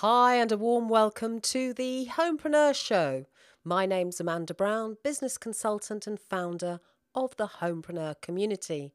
[0.00, 3.24] Hi, and a warm welcome to the Homepreneur Show.
[3.64, 6.80] My name's Amanda Brown, business consultant and founder
[7.14, 8.92] of the Homepreneur community.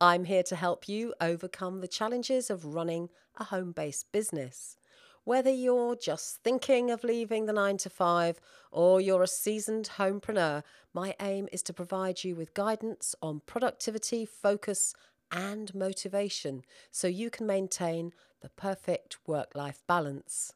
[0.00, 4.76] I'm here to help you overcome the challenges of running a home based business.
[5.22, 8.40] Whether you're just thinking of leaving the 9 to 5
[8.72, 14.26] or you're a seasoned homepreneur, my aim is to provide you with guidance on productivity,
[14.26, 14.92] focus,
[15.30, 18.12] and motivation so you can maintain
[18.42, 20.52] the perfect work life balance.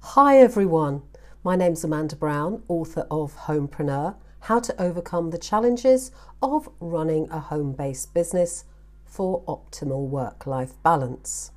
[0.00, 1.02] Hi everyone,
[1.46, 6.10] my name's Amanda Brown, author of Homepreneur How to Overcome the Challenges
[6.42, 8.64] of Running a Home Based Business
[9.04, 11.52] for Optimal Work Life Balance.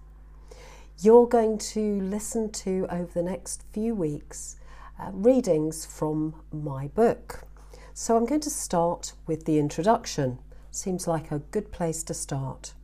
[0.99, 4.57] You're going to listen to over the next few weeks
[4.99, 7.47] uh, readings from my book.
[7.95, 10.37] So I'm going to start with the introduction.
[10.69, 12.75] Seems like a good place to start.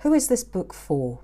[0.00, 1.20] Who is this book for?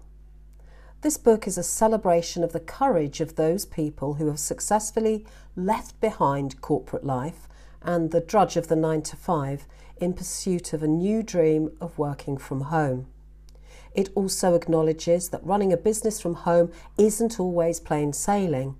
[1.02, 5.24] This book is a celebration of the courage of those people who have successfully
[5.56, 7.48] left behind corporate life
[7.80, 11.96] and the drudge of the 9 to 5 in pursuit of a new dream of
[11.98, 13.06] working from home.
[13.94, 18.76] It also acknowledges that running a business from home isn't always plain sailing.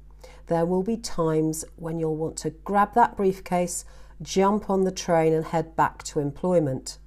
[0.49, 3.87] There will be times when you'll want to grab that briefcase,
[4.21, 6.99] jump on the train, and head back to employment.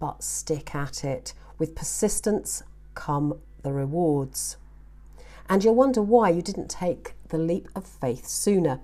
[0.00, 1.32] But stick at it.
[1.58, 4.56] With persistence come the rewards.
[5.48, 8.80] And you'll wonder why you didn't take the leap of faith sooner.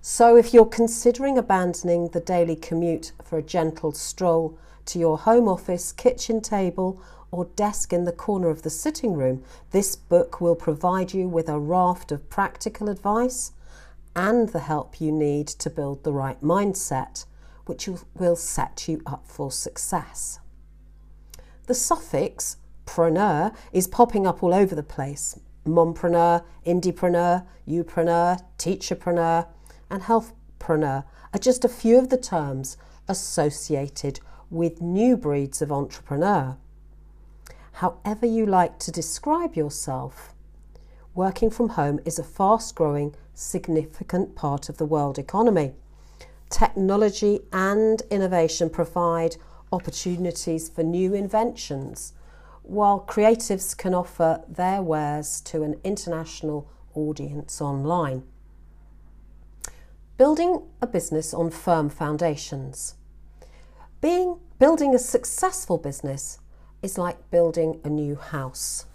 [0.00, 5.48] So, if you're considering abandoning the daily commute for a gentle stroll to your home
[5.48, 9.42] office, kitchen table, or desk in the corner of the sitting room,
[9.72, 13.52] this book will provide you with a raft of practical advice
[14.14, 17.26] and the help you need to build the right mindset,
[17.66, 20.38] which will set you up for success.
[21.66, 22.56] The suffix
[22.86, 25.38] preneur is popping up all over the place.
[25.66, 29.46] Mompreneur, indiepreneur, youpreneur, teacherpreneur,
[29.90, 31.04] and healthpreneur
[31.34, 32.76] are just a few of the terms
[33.08, 34.20] associated
[34.50, 36.56] with new breeds of entrepreneur.
[37.72, 40.32] However, you like to describe yourself,
[41.14, 45.74] working from home is a fast growing, significant part of the world economy.
[46.48, 49.36] Technology and innovation provide
[49.72, 52.12] opportunities for new inventions
[52.66, 58.24] while creatives can offer their wares to an international audience online.
[60.18, 62.94] Building a business on firm foundations.
[64.00, 66.38] Being building a successful business
[66.82, 68.86] is like building a new house.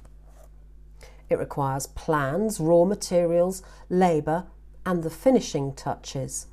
[1.29, 4.47] It requires plans, raw materials, labour,
[4.85, 6.47] and the finishing touches.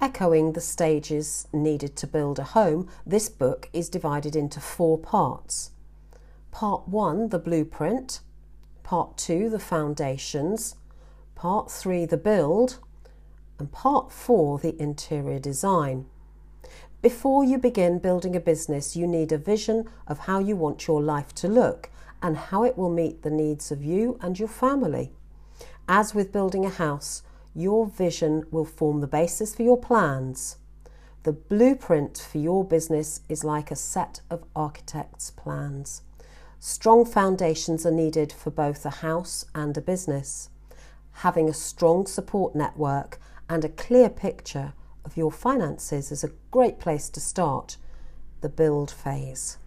[0.00, 5.70] Echoing the stages needed to build a home, this book is divided into four parts.
[6.52, 8.20] Part 1, the blueprint.
[8.82, 10.76] Part 2, the foundations.
[11.34, 12.78] Part 3, the build.
[13.58, 16.04] And Part 4, the interior design.
[17.00, 21.02] Before you begin building a business, you need a vision of how you want your
[21.02, 21.90] life to look
[22.22, 25.10] and how it will meet the needs of you and your family.
[25.88, 27.22] As with building a house,
[27.54, 30.58] your vision will form the basis for your plans.
[31.22, 36.02] The blueprint for your business is like a set of architect's plans.
[36.64, 40.48] Strong foundations are needed for both a house and a business.
[41.14, 43.18] Having a strong support network
[43.48, 44.72] and a clear picture
[45.04, 47.78] of your finances is a great place to start
[48.42, 49.58] the build phase.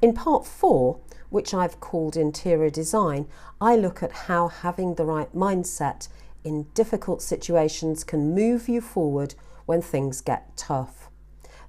[0.00, 0.98] In part four,
[1.28, 3.26] which I've called interior design,
[3.60, 6.08] I look at how having the right mindset
[6.42, 9.34] in difficult situations can move you forward
[9.66, 11.10] when things get tough.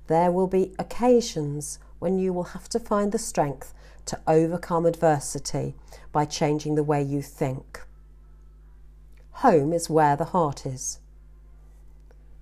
[0.08, 3.74] There will be occasions when you will have to find the strength
[4.06, 5.76] to overcome adversity
[6.12, 7.82] by changing the way you think.
[9.38, 11.00] Home is where the heart is.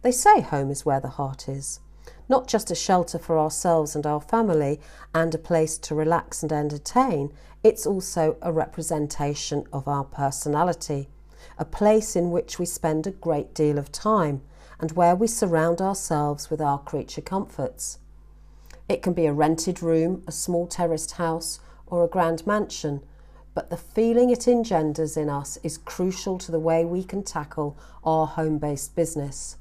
[0.02, 1.80] They say home is where the heart is,
[2.28, 4.80] not just a shelter for ourselves and our family
[5.14, 7.32] and a place to relax and entertain,
[7.64, 11.10] it's also a representation of our personality,
[11.58, 14.42] a place in which we spend a great deal of time
[14.80, 18.00] and where we surround ourselves with our creature comforts.
[18.92, 23.02] It can be a rented room, a small terraced house, or a grand mansion,
[23.54, 27.78] but the feeling it engenders in us is crucial to the way we can tackle
[28.04, 29.56] our home based business.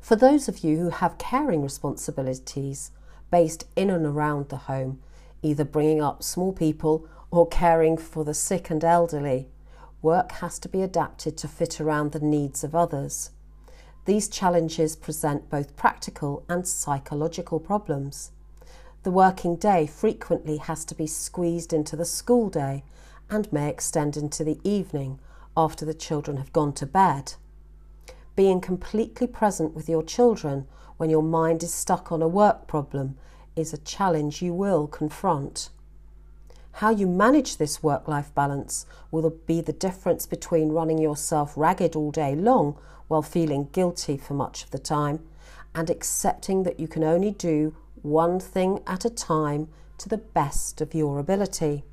[0.00, 2.92] For those of you who have caring responsibilities
[3.30, 5.02] based in and around the home,
[5.42, 9.50] either bringing up small people or caring for the sick and elderly,
[10.00, 13.32] work has to be adapted to fit around the needs of others.
[14.04, 18.32] These challenges present both practical and psychological problems.
[19.04, 22.82] The working day frequently has to be squeezed into the school day
[23.30, 25.20] and may extend into the evening
[25.56, 27.34] after the children have gone to bed.
[28.34, 30.66] Being completely present with your children
[30.96, 33.16] when your mind is stuck on a work problem
[33.54, 35.68] is a challenge you will confront.
[36.76, 41.94] How you manage this work life balance will be the difference between running yourself ragged
[41.94, 42.78] all day long
[43.12, 45.20] while feeling guilty for much of the time
[45.74, 49.68] and accepting that you can only do one thing at a time
[49.98, 51.84] to the best of your ability.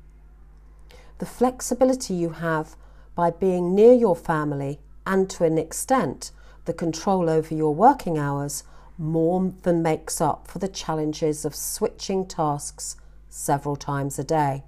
[1.18, 2.74] The flexibility you have
[3.14, 6.30] by being near your family and to an extent
[6.64, 8.64] the control over your working hours
[8.96, 12.96] more than makes up for the challenges of switching tasks
[13.28, 14.64] several times a day.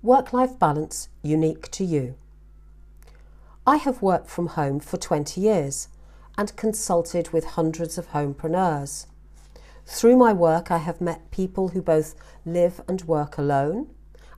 [0.00, 2.14] Work life balance unique to you.
[3.66, 5.88] I have worked from home for 20 years
[6.38, 9.04] and consulted with hundreds of homepreneurs.
[9.84, 12.14] Through my work, I have met people who both
[12.46, 13.90] live and work alone,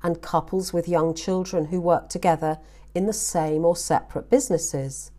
[0.02, 2.58] and couples with young children who work together
[2.96, 5.12] in the same or separate businesses.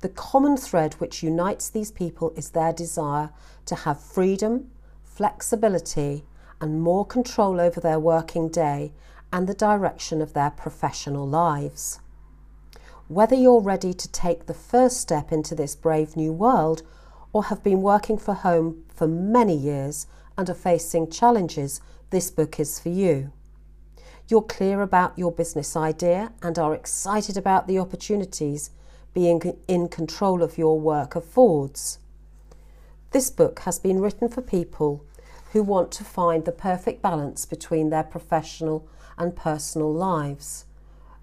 [0.00, 3.30] The common thread which unites these people is their desire
[3.66, 4.72] to have freedom,
[5.04, 6.24] flexibility,
[6.60, 8.92] and more control over their working day
[9.32, 12.00] and the direction of their professional lives.
[13.08, 16.82] Whether you're ready to take the first step into this brave new world
[17.32, 20.06] or have been working for home for many years
[20.38, 23.32] and are facing challenges, this book is for you.
[24.28, 28.70] You're clear about your business idea and are excited about the opportunities
[29.12, 31.98] being in control of your work affords.
[33.10, 35.04] This book has been written for people
[35.52, 38.88] who want to find the perfect balance between their professional
[39.18, 40.64] and personal lives,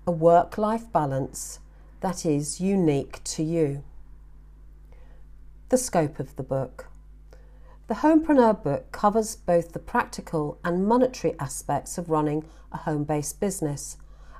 [0.05, 1.59] a work life balance
[2.01, 3.83] that is unique to you.
[5.69, 6.87] The scope of the book.
[7.87, 13.39] The Homepreneur book covers both the practical and monetary aspects of running a home based
[13.39, 13.97] business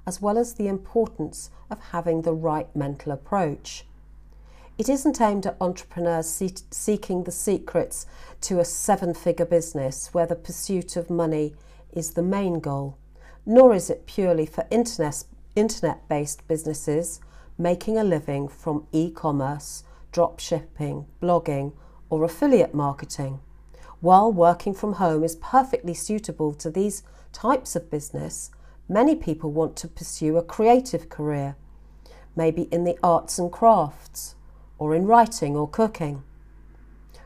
[0.09, 3.85] as well as the importance of having the right mental approach.
[4.77, 6.41] It isn't aimed at entrepreneurs
[6.71, 8.07] seeking the secrets
[8.41, 11.53] to a seven figure business where the pursuit of money
[11.91, 12.97] is the main goal,
[13.45, 17.19] nor is it purely for internet based businesses
[17.59, 21.73] making a living from e commerce, drop shipping, blogging,
[22.09, 23.39] or affiliate marketing.
[23.99, 28.49] While working from home is perfectly suitable to these types of business,
[28.91, 31.55] Many people want to pursue a creative career,
[32.35, 34.33] maybe in the arts and crafts,
[34.79, 36.23] or in writing or cooking.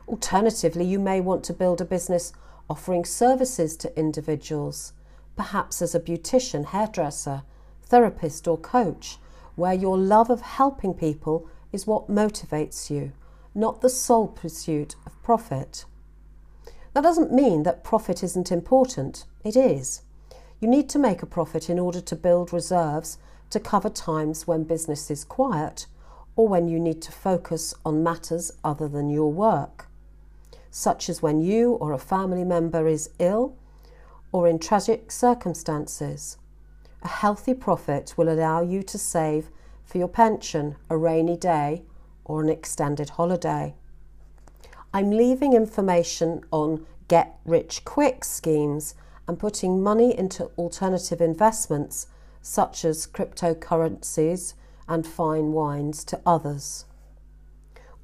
[0.06, 2.34] Alternatively, you may want to build a business
[2.68, 4.92] offering services to individuals,
[5.36, 7.44] perhaps as a beautician, hairdresser,
[7.82, 9.16] therapist, or coach,
[9.56, 13.12] where your love of helping people is what motivates you,
[13.54, 15.84] not the sole pursuit of profit.
[16.92, 20.02] That doesn't mean that profit isn't important, it is.
[20.60, 23.18] You need to make a profit in order to build reserves
[23.50, 25.86] to cover times when business is quiet
[26.36, 29.86] or when you need to focus on matters other than your work,
[30.70, 33.56] such as when you or a family member is ill
[34.32, 36.38] or in tragic circumstances.
[37.04, 39.50] A healthy profit will allow you to save
[39.84, 41.82] for your pension, a rainy day,
[42.24, 43.74] or an extended holiday.
[44.94, 48.94] I'm leaving information on get rich quick schemes
[49.28, 52.06] and putting money into alternative investments
[52.40, 54.54] such as cryptocurrencies
[54.88, 56.86] and fine wines to others.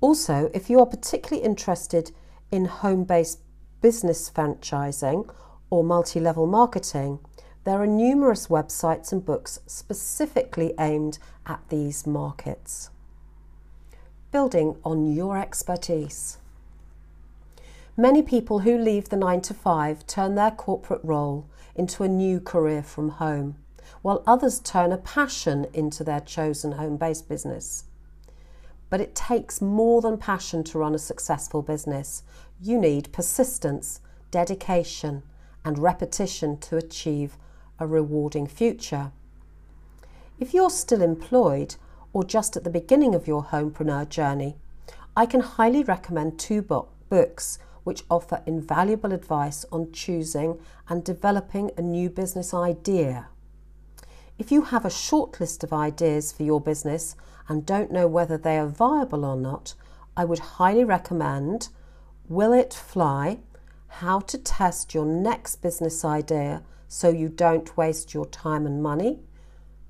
[0.03, 2.11] Also, if you are particularly interested
[2.51, 3.41] in home based
[3.81, 5.33] business franchising
[5.71, 7.19] or multi level marketing,
[7.65, 12.91] there are numerous websites and books specifically aimed at these markets.
[14.33, 16.39] Building on your expertise.
[17.97, 22.41] Many people who leave the 9 to 5 turn their corporate role into a new
[22.41, 23.57] career from home,
[24.01, 27.85] while others turn a passion into their chosen home based business.
[28.89, 32.23] But it takes more than passion to run a successful business.
[32.59, 34.01] You need persistence,
[34.31, 35.23] dedication,
[35.63, 37.37] and repetition to achieve
[37.81, 39.11] a rewarding future.
[40.39, 41.77] If you're still employed
[42.13, 44.57] or just at the beginning of your homepreneur journey,
[45.17, 50.59] I can highly recommend two books which offer invaluable advice on choosing
[50.89, 53.29] and developing a new business idea.
[54.39, 57.17] If you have a short list of ideas for your business
[57.49, 59.75] and don't know whether they are viable or not,
[60.17, 61.69] I would highly recommend
[62.29, 63.39] Will It Fly?
[63.89, 69.21] How to Test Your Next Business Idea So You Don't Waste Your Time and Money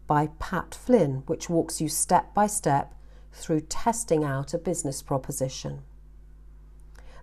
[0.06, 2.94] by Pat Flynn, which walks you step by step
[3.32, 5.80] through testing out a business proposition.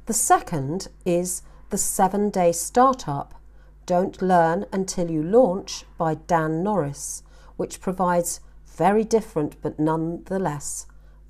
[0.07, 3.35] The second is The Seven Day Startup
[3.85, 7.21] Don't Learn Until You Launch by Dan Norris,
[7.55, 10.87] which provides very different but nonetheless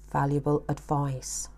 [0.09, 1.49] valuable advice.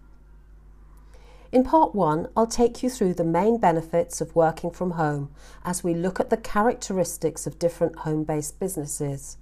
[1.52, 5.32] In part one, I'll take you through the main benefits of working from home
[5.66, 9.38] as we look at the characteristics of different home based businesses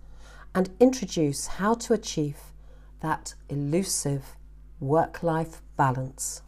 [0.55, 2.37] and introduce how to achieve
[3.01, 4.37] that elusive
[4.79, 6.41] work life balance.